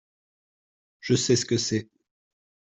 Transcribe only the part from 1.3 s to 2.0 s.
ce que c'est.